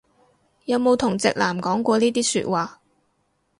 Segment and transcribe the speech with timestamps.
[0.65, 2.81] 有冇同直男講過呢啲説話